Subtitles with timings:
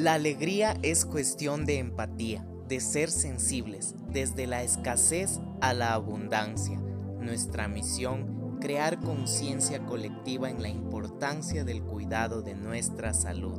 [0.00, 6.78] La alegría es cuestión de empatía, de ser sensibles, desde la escasez a la abundancia.
[7.20, 13.58] Nuestra misión, crear conciencia colectiva en la importancia del cuidado de nuestra salud.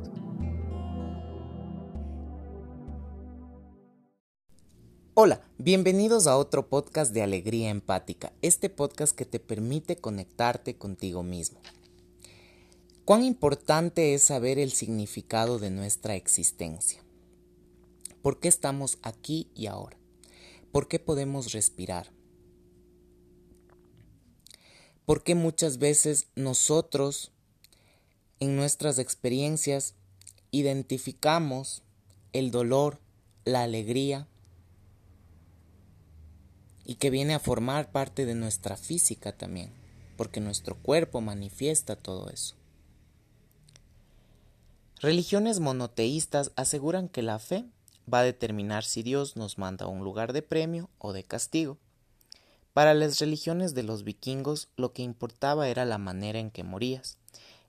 [5.14, 11.22] Hola, bienvenidos a otro podcast de Alegría Empática, este podcast que te permite conectarte contigo
[11.22, 11.60] mismo.
[13.04, 17.02] Cuán importante es saber el significado de nuestra existencia.
[18.22, 19.98] ¿Por qué estamos aquí y ahora?
[20.70, 22.12] ¿Por qué podemos respirar?
[25.04, 27.32] ¿Por qué muchas veces nosotros
[28.38, 29.96] en nuestras experiencias
[30.52, 31.82] identificamos
[32.32, 33.00] el dolor,
[33.44, 34.28] la alegría
[36.84, 39.72] y que viene a formar parte de nuestra física también,
[40.16, 42.61] porque nuestro cuerpo manifiesta todo eso.
[45.02, 47.64] Religiones monoteístas aseguran que la fe
[48.12, 51.76] va a determinar si Dios nos manda a un lugar de premio o de castigo.
[52.72, 57.18] Para las religiones de los vikingos lo que importaba era la manera en que morías.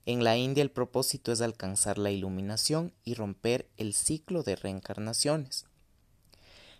[0.06, 5.66] En la India el propósito es alcanzar la iluminación y romper el ciclo de reencarnaciones.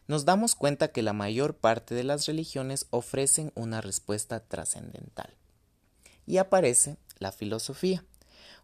[0.06, 5.34] Nos damos cuenta que la mayor parte de las religiones ofrecen una respuesta trascendental.
[6.27, 8.05] Y aparece la filosofía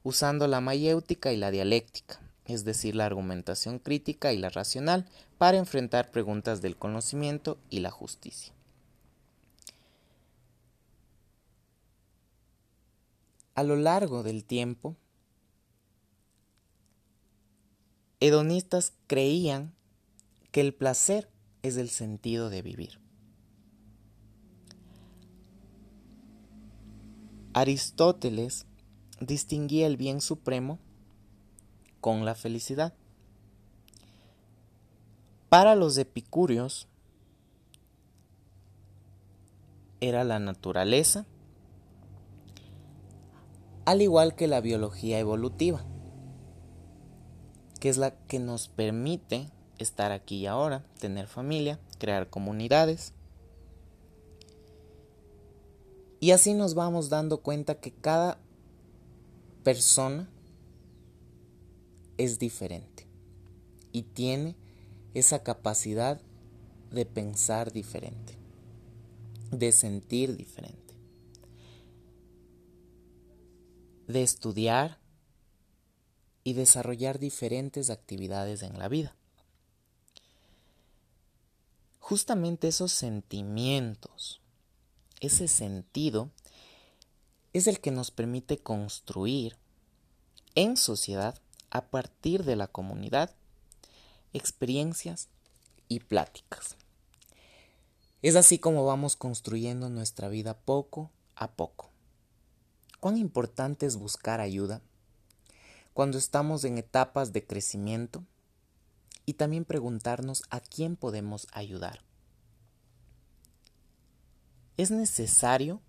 [0.03, 5.07] usando la mayéutica y la dialéctica, es decir, la argumentación crítica y la racional,
[5.39, 8.53] para enfrentar preguntas del conocimiento y la justicia.
[13.55, 14.97] A lo largo del tiempo,
[18.21, 19.75] hedonistas creían
[20.51, 21.29] que el placer
[21.63, 23.01] es el sentido de vivir.
[27.53, 28.67] Aristóteles
[29.21, 30.79] distinguía el bien supremo
[32.01, 32.95] con la felicidad.
[35.49, 36.89] Para los epicúreos
[40.01, 41.27] era la naturaleza,
[43.85, 45.85] al igual que la biología evolutiva,
[47.81, 53.13] que es la que nos permite estar aquí y ahora, tener familia, crear comunidades.
[56.21, 58.39] Y así nos vamos dando cuenta que cada
[59.63, 60.29] persona
[62.17, 63.07] es diferente
[63.93, 64.57] y tiene
[65.15, 66.21] esa capacidad
[66.91, 68.37] de pensar diferente,
[69.51, 70.95] de sentir diferente,
[74.07, 74.99] de estudiar
[76.43, 79.15] y desarrollar diferentes actividades en la vida.
[81.99, 84.41] Justamente esos sentimientos,
[85.21, 86.31] ese sentido,
[87.53, 89.57] es el que nos permite construir
[90.55, 91.41] en sociedad
[91.71, 93.35] a partir de la comunidad
[94.33, 95.29] experiencias
[95.89, 96.77] y pláticas.
[98.23, 101.91] Es así como vamos construyendo nuestra vida poco a poco.
[103.01, 104.83] Cuán importante es buscar ayuda
[105.95, 108.25] cuando estamos en etapas de crecimiento
[109.27, 112.03] y también preguntarnos a quién podemos ayudar.
[114.77, 115.81] Es necesario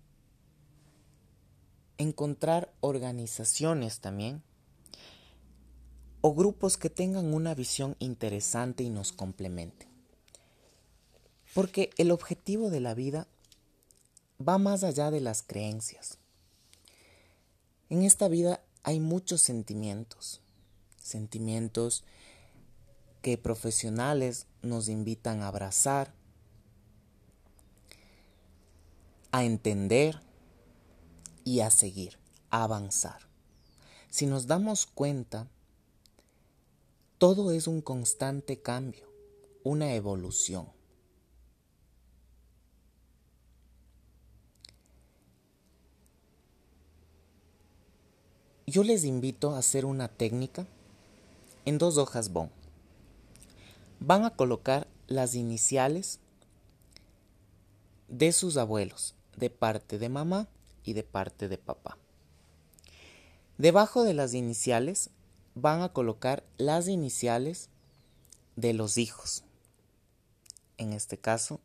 [2.02, 4.42] encontrar organizaciones también
[6.20, 9.88] o grupos que tengan una visión interesante y nos complementen.
[11.54, 13.26] Porque el objetivo de la vida
[14.46, 16.18] va más allá de las creencias.
[17.90, 20.40] En esta vida hay muchos sentimientos,
[20.96, 22.04] sentimientos
[23.20, 26.14] que profesionales nos invitan a abrazar,
[29.30, 30.20] a entender,
[31.44, 32.18] y a seguir,
[32.50, 33.28] a avanzar.
[34.08, 35.48] Si nos damos cuenta,
[37.18, 39.08] todo es un constante cambio,
[39.62, 40.68] una evolución.
[48.66, 50.66] Yo les invito a hacer una técnica
[51.64, 52.50] en dos hojas bond.
[54.00, 56.20] Van a colocar las iniciales
[58.08, 60.48] de sus abuelos, de parte de mamá
[60.84, 61.98] y de parte de papá.
[63.58, 65.10] Debajo de las iniciales
[65.54, 67.68] van a colocar las iniciales
[68.56, 69.44] de los hijos,
[70.78, 71.60] en este caso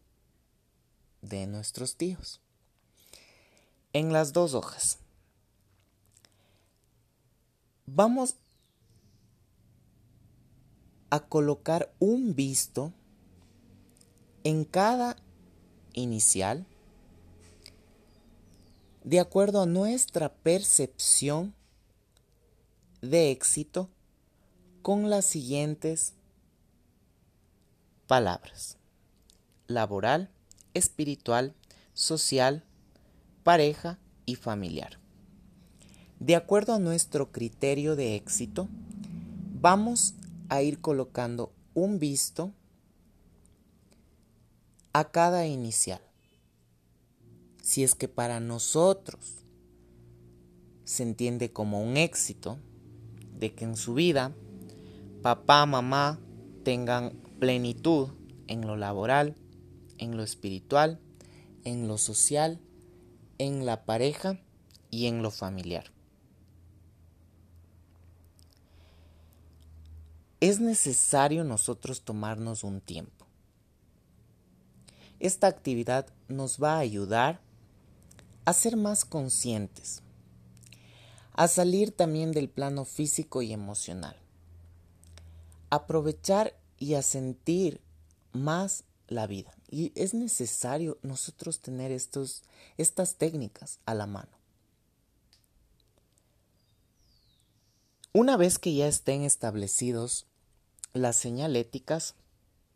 [1.21, 2.41] de nuestros tíos,
[3.93, 4.99] en las dos hojas.
[7.85, 8.35] Vamos
[11.09, 12.93] a colocar un visto
[14.43, 15.15] en cada
[15.93, 16.65] inicial
[19.07, 21.53] de acuerdo a nuestra percepción
[22.99, 23.89] de éxito
[24.81, 26.13] con las siguientes
[28.05, 28.75] palabras.
[29.67, 30.29] Laboral,
[30.73, 31.53] espiritual,
[31.93, 32.65] social,
[33.43, 34.99] pareja y familiar.
[36.19, 38.67] De acuerdo a nuestro criterio de éxito,
[39.61, 40.15] vamos
[40.49, 42.51] a ir colocando un visto
[44.91, 46.06] a cada inicial.
[47.67, 49.43] Si es que para nosotros
[50.85, 52.59] se entiende como un éxito
[53.37, 54.33] de que en su vida
[55.21, 56.17] papá, mamá
[56.63, 57.11] tengan
[57.41, 58.07] plenitud
[58.47, 59.35] en lo laboral,
[59.97, 61.01] en lo espiritual,
[61.65, 62.61] en lo social,
[63.37, 64.39] en la pareja
[64.89, 65.91] y en lo familiar.
[70.39, 73.27] Es necesario nosotros tomarnos un tiempo.
[75.19, 77.45] Esta actividad nos va a ayudar
[78.47, 80.01] a ser más conscientes,
[81.33, 84.15] a salir también del plano físico y emocional,
[85.69, 87.81] aprovechar y a sentir
[88.31, 89.53] más la vida.
[89.69, 92.43] Y es necesario nosotros tener estos,
[92.77, 94.31] estas técnicas a la mano.
[98.13, 100.25] Una vez que ya estén establecidos
[100.93, 102.15] las señaléticas,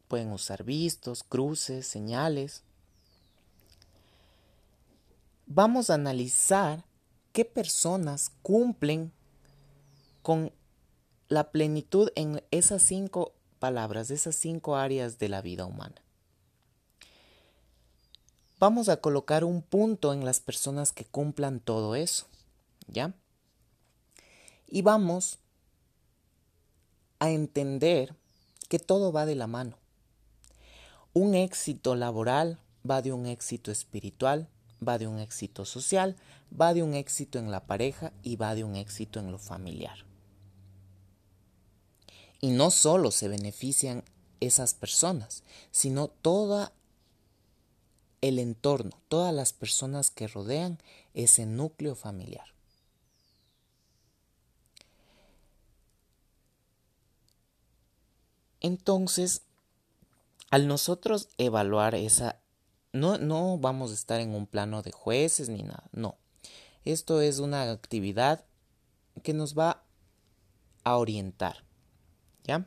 [0.09, 2.63] pueden usar vistos, cruces, señales.
[5.53, 6.85] Vamos a analizar
[7.33, 9.11] qué personas cumplen
[10.21, 10.53] con
[11.27, 16.01] la plenitud en esas cinco palabras, esas cinco áreas de la vida humana.
[18.61, 22.27] Vamos a colocar un punto en las personas que cumplan todo eso,
[22.87, 23.13] ¿ya?
[24.69, 25.39] Y vamos
[27.19, 28.15] a entender
[28.69, 29.77] que todo va de la mano.
[31.11, 32.57] Un éxito laboral
[32.89, 34.47] va de un éxito espiritual,
[34.85, 36.15] va de un éxito social,
[36.59, 40.05] va de un éxito en la pareja y va de un éxito en lo familiar.
[42.39, 44.03] Y no solo se benefician
[44.39, 46.71] esas personas, sino todo
[48.21, 50.79] el entorno, todas las personas que rodean
[51.13, 52.45] ese núcleo familiar.
[58.59, 59.41] Entonces,
[60.51, 62.40] al nosotros evaluar esa,
[62.93, 66.17] no, no vamos a estar en un plano de jueces ni nada, no.
[66.83, 68.43] Esto es una actividad
[69.23, 69.83] que nos va
[70.83, 71.63] a orientar.
[72.43, 72.65] ¿Ya?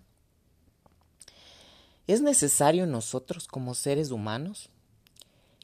[2.06, 4.70] Es necesario nosotros como seres humanos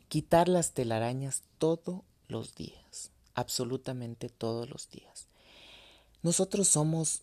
[0.09, 5.29] quitar las telarañas todos los días, absolutamente todos los días.
[6.23, 7.23] Nosotros somos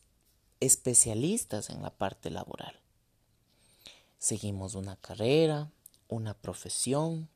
[0.60, 2.80] especialistas en la parte laboral.
[4.18, 5.72] Seguimos una carrera,
[6.08, 7.30] una profesión,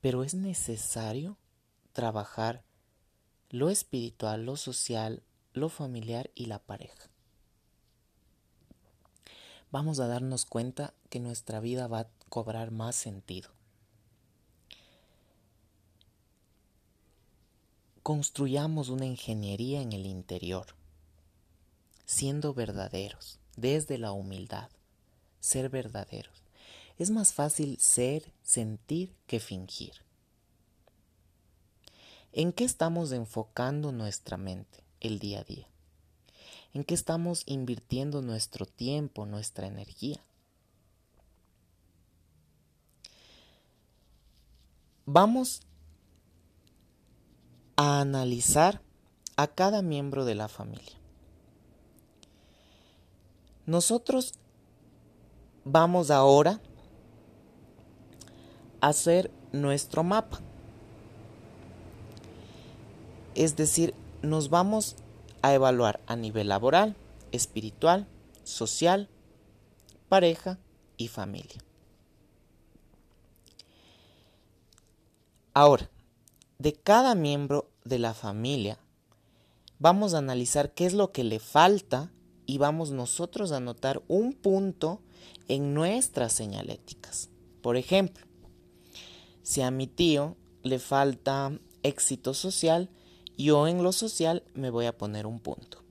[0.00, 1.38] pero es necesario
[1.92, 2.64] trabajar
[3.50, 5.22] lo espiritual, lo social,
[5.52, 7.08] lo familiar y la pareja.
[9.70, 13.50] Vamos a darnos cuenta que nuestra vida va a cobrar más sentido.
[18.02, 20.66] Construyamos una ingeniería en el interior,
[22.04, 24.68] siendo verdaderos, desde la humildad,
[25.44, 26.42] ser verdaderos.
[26.96, 29.92] Es más fácil ser, sentir que fingir.
[32.32, 35.68] ¿En qué estamos enfocando nuestra mente el día a día?
[36.72, 40.24] ¿En qué estamos invirtiendo nuestro tiempo, nuestra energía?
[45.04, 45.60] Vamos
[47.76, 48.80] a analizar
[49.36, 50.96] a cada miembro de la familia.
[53.66, 54.32] Nosotros
[55.64, 56.60] vamos ahora
[58.80, 60.40] a hacer nuestro mapa.
[63.34, 64.96] Es decir, nos vamos
[65.42, 66.96] a evaluar a nivel laboral,
[67.32, 68.06] espiritual,
[68.44, 69.08] social,
[70.08, 70.58] pareja
[70.96, 71.60] y familia.
[75.52, 75.90] Ahora,
[76.58, 78.78] de cada miembro de la familia,
[79.78, 82.10] vamos a analizar qué es lo que le falta
[82.46, 85.00] y vamos nosotros a anotar un punto
[85.48, 87.30] en nuestras señaléticas.
[87.62, 88.26] Por ejemplo,
[89.42, 92.90] si a mi tío le falta éxito social,
[93.36, 95.82] yo en lo social me voy a poner un punto.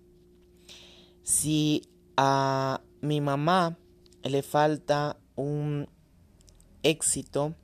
[1.24, 1.83] Si
[2.17, 3.77] a mi mamá
[4.24, 5.89] le falta un
[6.83, 7.55] éxito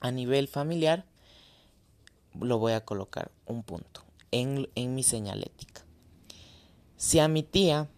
[0.00, 1.06] a nivel familiar,
[2.40, 5.84] lo voy a colocar un punto en, en mi señalética.
[6.96, 7.88] Si a mi tía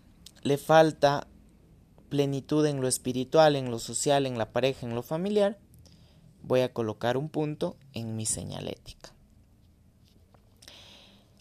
[0.47, 1.27] le falta
[2.09, 5.59] plenitud en lo espiritual, en lo social, en la pareja, en lo familiar,
[6.43, 9.13] voy a colocar un punto en mi señalética.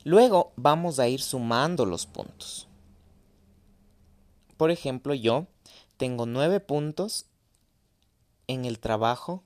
[0.03, 2.67] Luego vamos a ir sumando los puntos.
[4.57, 5.45] por ejemplo, yo
[5.97, 7.25] tengo nueve puntos
[8.47, 9.43] en el trabajo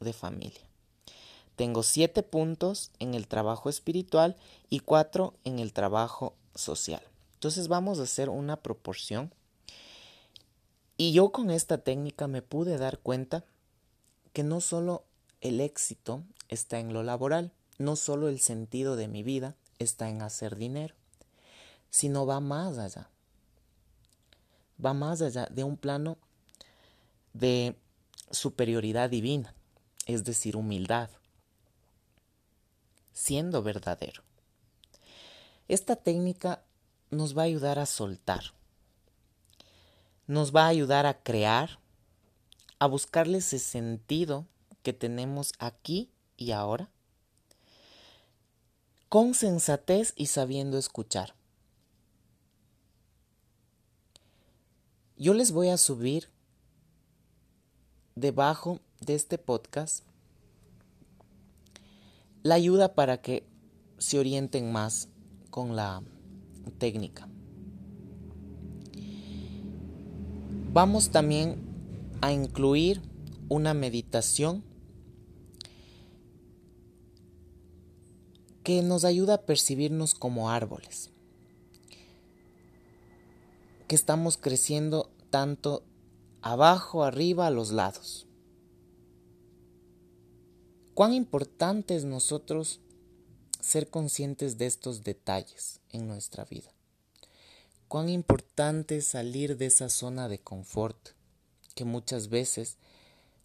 [0.00, 0.62] de familia.
[1.56, 4.36] Tengo siete puntos en el trabajo espiritual
[4.70, 7.02] y cuatro en el trabajo social.
[7.42, 9.34] Entonces vamos a hacer una proporción.
[10.96, 13.44] Y yo con esta técnica me pude dar cuenta
[14.32, 15.02] que no solo
[15.40, 20.22] el éxito está en lo laboral, no solo el sentido de mi vida está en
[20.22, 20.94] hacer dinero,
[21.90, 23.10] sino va más allá.
[24.78, 26.18] Va más allá de un plano
[27.32, 27.74] de
[28.30, 29.52] superioridad divina,
[30.06, 31.10] es decir, humildad,
[33.12, 34.22] siendo verdadero.
[35.66, 36.62] Esta técnica
[37.12, 38.54] nos va a ayudar a soltar,
[40.26, 41.78] nos va a ayudar a crear,
[42.78, 44.46] a buscarle ese sentido
[44.82, 46.90] que tenemos aquí y ahora,
[49.10, 51.34] con sensatez y sabiendo escuchar.
[55.18, 56.30] Yo les voy a subir
[58.14, 60.04] debajo de este podcast
[62.42, 63.46] la ayuda para que
[63.98, 65.08] se orienten más
[65.50, 66.02] con la
[66.70, 67.28] técnica.
[70.72, 71.56] Vamos también
[72.20, 73.02] a incluir
[73.48, 74.64] una meditación
[78.62, 81.10] que nos ayuda a percibirnos como árboles,
[83.88, 85.82] que estamos creciendo tanto
[86.40, 88.26] abajo, arriba, a los lados.
[90.94, 92.80] Cuán importante es nosotros
[93.62, 96.70] ser conscientes de estos detalles en nuestra vida.
[97.88, 101.10] Cuán importante es salir de esa zona de confort
[101.74, 102.76] que muchas veces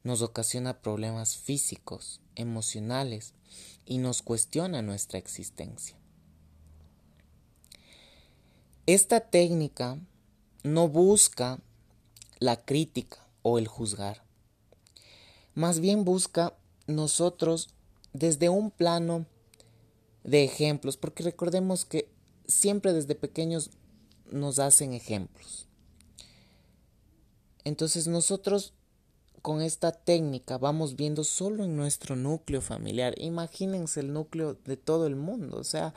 [0.03, 3.33] nos ocasiona problemas físicos, emocionales
[3.85, 5.97] y nos cuestiona nuestra existencia.
[8.85, 9.99] Esta técnica
[10.63, 11.59] no busca
[12.39, 14.23] la crítica o el juzgar.
[15.53, 16.57] Más bien busca
[16.87, 17.69] nosotros
[18.13, 19.25] desde un plano
[20.27, 22.09] de ejemplos, porque recordemos que
[22.47, 23.71] siempre desde pequeños
[24.29, 25.65] nos hacen ejemplos.
[27.63, 28.73] Entonces nosotros
[29.41, 33.15] con esta técnica vamos viendo solo en nuestro núcleo familiar.
[33.17, 35.57] Imagínense el núcleo de todo el mundo.
[35.57, 35.93] O sea,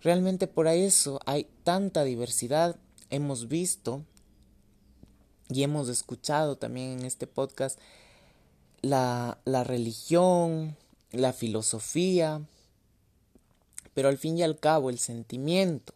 [0.00, 2.76] realmente por eso hay tanta diversidad.
[3.10, 4.02] Hemos visto
[5.50, 7.78] y hemos escuchado también en este podcast
[8.80, 10.74] la, la religión,
[11.10, 12.40] la filosofía,
[13.94, 15.94] pero al fin y al cabo el sentimiento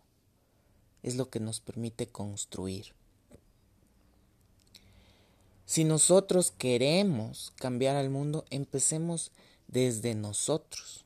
[1.02, 2.94] es lo que nos permite construir.
[5.64, 9.32] Si nosotros queremos cambiar al mundo, empecemos
[9.66, 11.04] desde nosotros.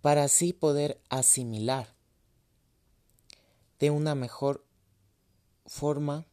[0.00, 1.94] Para así poder asimilar
[3.78, 4.64] de una mejor
[5.66, 6.26] forma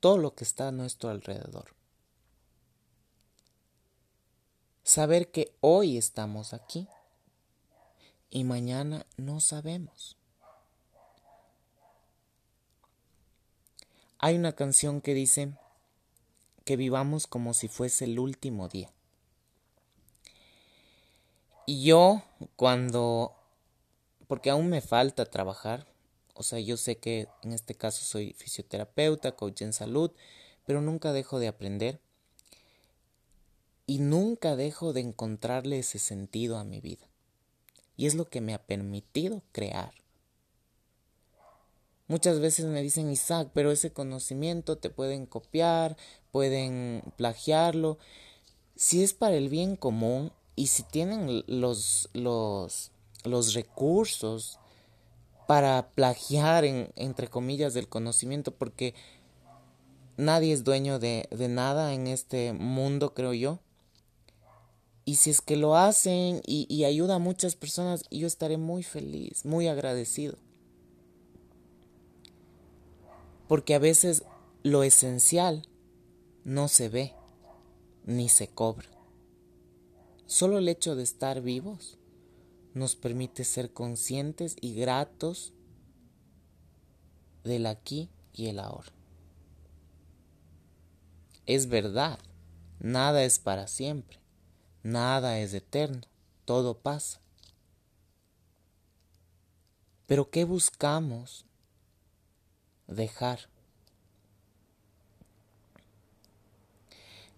[0.00, 1.75] todo lo que está a nuestro alrededor.
[4.86, 6.86] Saber que hoy estamos aquí
[8.30, 10.16] y mañana no sabemos.
[14.18, 15.54] Hay una canción que dice
[16.64, 18.92] que vivamos como si fuese el último día.
[21.66, 22.22] Y yo
[22.54, 23.34] cuando,
[24.28, 25.88] porque aún me falta trabajar,
[26.32, 30.12] o sea, yo sé que en este caso soy fisioterapeuta, coach en salud,
[30.64, 32.05] pero nunca dejo de aprender
[33.86, 37.06] y nunca dejo de encontrarle ese sentido a mi vida.
[37.96, 39.92] Y es lo que me ha permitido crear.
[42.08, 45.96] Muchas veces me dicen, Isaac, pero ese conocimiento te pueden copiar,
[46.30, 47.98] pueden plagiarlo.
[48.76, 52.92] Si es para el bien común y si tienen los, los,
[53.24, 54.60] los recursos
[55.48, 58.94] para plagiar, en, entre comillas, del conocimiento, porque
[60.16, 63.60] nadie es dueño de, de nada en este mundo, creo yo.
[65.08, 69.44] Y si es que lo hacen y, ayuda a muchas personas, yo estaré muy feliz,
[69.44, 70.36] muy agradecido.
[73.46, 74.24] Porque a veces
[74.64, 75.62] lo esencial
[76.42, 77.14] no se ve
[78.04, 78.88] ni se cobra.
[80.26, 81.98] Solo el hecho de estar vivos
[82.74, 85.52] nos permite ser conscientes y gratos
[87.44, 88.92] del aquí y el ahora.
[91.46, 92.18] Es verdad,
[92.80, 94.18] nada es para siempre,
[94.86, 96.02] nada es eterno,
[96.44, 97.20] todo pasa.
[100.06, 101.44] Pero ¿qué buscamos
[102.86, 103.48] dejar?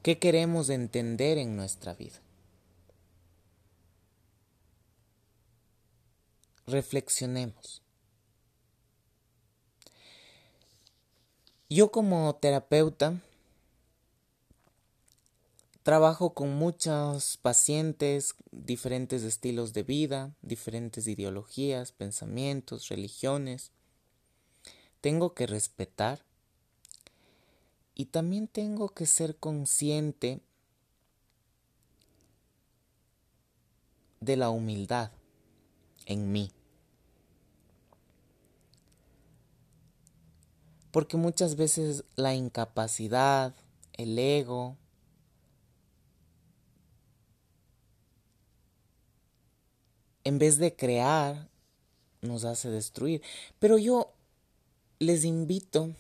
[0.03, 2.21] ¿Qué queremos entender en nuestra vida?
[6.69, 7.83] reflexionemos.
[11.69, 13.21] Yo como terapeuta
[15.89, 23.73] trabajo con muchos pacientes, diferentes estilos de vida, diferentes ideologías, pensamientos, religiones.
[25.01, 26.21] Tengo que respetar
[27.95, 30.43] y también tengo que ser consciente
[34.21, 35.11] de la humildad
[36.05, 36.51] en mí.
[40.91, 43.55] Porque muchas veces la incapacidad,
[43.95, 44.77] el ego,
[50.29, 51.49] en vez de crear,
[52.21, 53.23] nos hace destruir.
[53.59, 54.13] Pero yo
[54.99, 55.95] les invito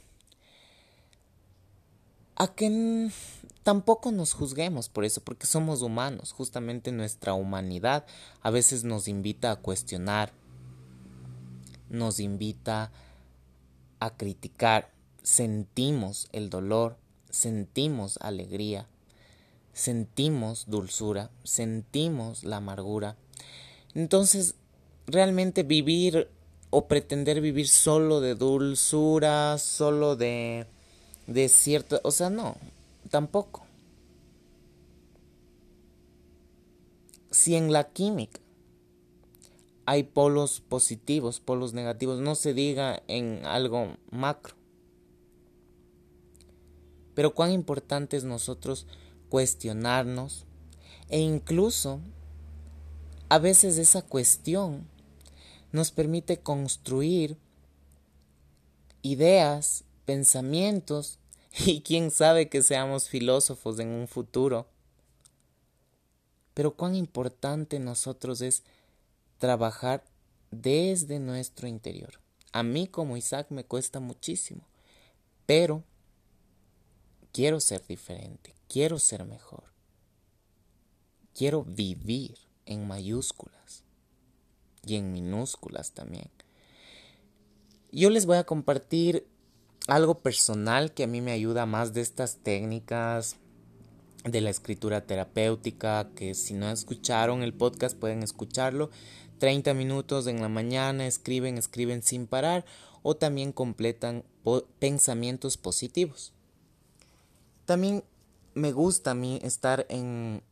[2.36, 3.10] a que
[3.62, 6.32] tampoco nos juzguemos por eso, porque somos humanos.
[6.32, 8.04] Justamente nuestra humanidad
[8.42, 10.34] a veces nos invita a cuestionar,
[11.88, 12.92] nos invita
[13.98, 14.92] a criticar,
[15.22, 16.98] sentimos el dolor,
[17.30, 18.88] sentimos alegría,
[19.72, 23.16] sentimos dulzura, sentimos la amargura.
[23.98, 24.54] Entonces,
[25.08, 26.28] realmente vivir
[26.70, 30.68] o pretender vivir solo de dulzura, solo de
[31.26, 32.56] de cierto, o sea, no,
[33.10, 33.66] tampoco.
[37.32, 38.40] Si en la química
[39.84, 44.54] hay polos positivos, polos negativos, no se diga en algo macro.
[47.16, 48.86] Pero cuán importante es nosotros
[49.28, 50.46] cuestionarnos
[51.08, 52.00] e incluso
[53.28, 54.88] a veces esa cuestión
[55.72, 57.36] nos permite construir
[59.02, 61.18] ideas, pensamientos
[61.66, 64.66] y quién sabe que seamos filósofos en un futuro.
[66.54, 68.62] Pero cuán importante nosotros es
[69.38, 70.04] trabajar
[70.50, 72.20] desde nuestro interior.
[72.52, 74.62] A mí como Isaac me cuesta muchísimo,
[75.44, 75.84] pero
[77.32, 79.64] quiero ser diferente, quiero ser mejor,
[81.34, 83.82] quiero vivir en mayúsculas
[84.86, 86.30] y en minúsculas también.
[87.90, 89.26] Yo les voy a compartir
[89.88, 93.36] algo personal que a mí me ayuda más de estas técnicas
[94.24, 98.90] de la escritura terapéutica, que si no escucharon el podcast pueden escucharlo.
[99.38, 102.64] 30 minutos en la mañana, escriben, escriben sin parar
[103.02, 104.24] o también completan
[104.78, 106.32] pensamientos positivos.
[107.64, 108.04] También
[108.54, 110.42] me gusta a mí estar en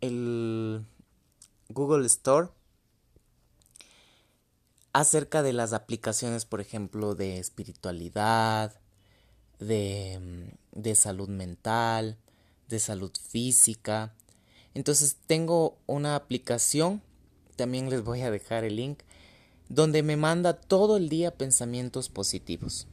[0.00, 0.84] el
[1.72, 2.48] Google Store
[4.92, 8.78] acerca de las aplicaciones, por ejemplo, de espiritualidad,
[9.58, 12.18] de, de salud mental,
[12.68, 14.14] de salud física.
[14.74, 17.02] Entonces tengo una aplicación,
[17.56, 19.00] también les voy a dejar el link,
[19.68, 22.86] donde me manda todo el día pensamientos positivos.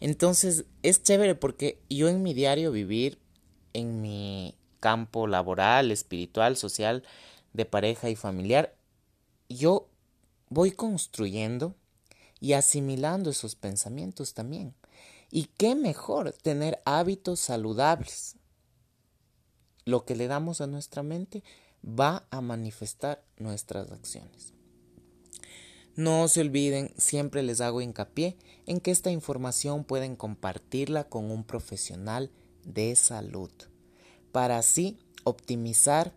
[0.00, 3.18] Entonces es chévere porque yo en mi diario vivir,
[3.72, 7.04] en mi campo laboral, espiritual, social,
[7.54, 8.76] de pareja y familiar,
[9.48, 9.88] yo
[10.50, 11.74] voy construyendo
[12.40, 14.74] y asimilando esos pensamientos también.
[15.30, 18.36] Y qué mejor tener hábitos saludables,
[19.86, 21.42] lo que le damos a nuestra mente
[21.82, 24.52] va a manifestar nuestras acciones.
[25.96, 28.36] No se olviden, siempre les hago hincapié
[28.66, 32.32] en que esta información pueden compartirla con un profesional
[32.64, 33.50] de salud
[34.32, 36.12] para así optimizar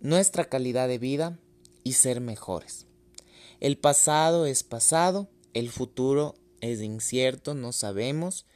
[0.00, 1.38] nuestra calidad de vida
[1.84, 2.86] y ser mejores.
[3.60, 8.46] El pasado es pasado, el futuro es incierto, no sabemos.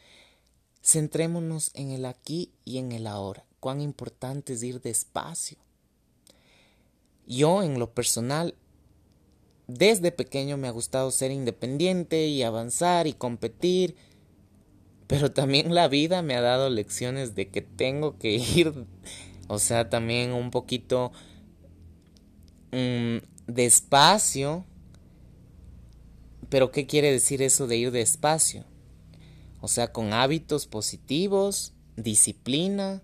[0.83, 5.57] Centrémonos en el aquí y en el ahora cuán importante es ir despacio.
[7.27, 8.57] Yo, en lo personal,
[9.67, 13.97] desde pequeño me ha gustado ser independiente y avanzar y competir,
[15.07, 18.85] pero también la vida me ha dado lecciones de que tengo que ir,
[19.49, 21.13] o sea, también un poquito
[23.47, 24.65] despacio.
[26.49, 28.65] Pero ¿qué quiere decir eso de ir despacio?
[29.61, 33.03] O sea, con hábitos positivos, disciplina,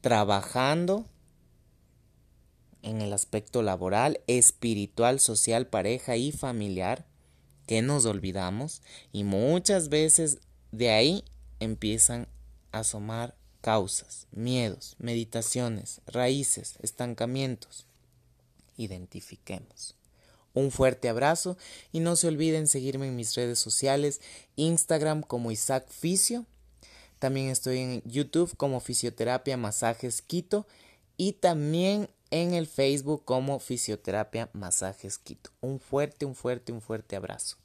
[0.00, 1.10] trabajando
[2.82, 7.04] en el aspecto laboral, espiritual, social, pareja y familiar,
[7.66, 10.38] que nos olvidamos y muchas veces
[10.70, 11.24] de ahí
[11.58, 12.28] empiezan
[12.70, 17.84] a asomar causas, miedos, meditaciones, raíces, estancamientos.
[18.76, 19.96] Identifiquemos.
[20.54, 21.58] Un fuerte abrazo
[21.90, 24.20] y no se olviden seguirme en mis redes sociales,
[24.54, 26.46] Instagram como Isaac Ficio
[27.18, 30.66] también estoy en YouTube como Fisioterapia Masajes Quito
[31.16, 35.50] y también en el Facebook como Fisioterapia Masajes Quito.
[35.60, 37.56] Un fuerte, un fuerte, un fuerte abrazo.